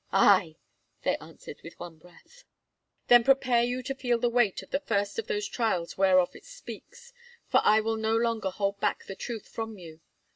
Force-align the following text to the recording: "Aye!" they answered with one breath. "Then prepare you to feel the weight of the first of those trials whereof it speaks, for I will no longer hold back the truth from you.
"Aye!" 0.11 0.55
they 1.03 1.15
answered 1.17 1.61
with 1.63 1.79
one 1.79 1.99
breath. 1.99 2.43
"Then 3.07 3.23
prepare 3.23 3.61
you 3.61 3.83
to 3.83 3.93
feel 3.93 4.17
the 4.17 4.31
weight 4.31 4.63
of 4.63 4.71
the 4.71 4.79
first 4.79 5.19
of 5.19 5.27
those 5.27 5.47
trials 5.47 5.95
whereof 5.95 6.35
it 6.35 6.43
speaks, 6.45 7.13
for 7.47 7.61
I 7.63 7.81
will 7.81 7.97
no 7.97 8.15
longer 8.17 8.49
hold 8.49 8.79
back 8.79 9.05
the 9.05 9.13
truth 9.13 9.47
from 9.47 9.77
you. 9.77 10.01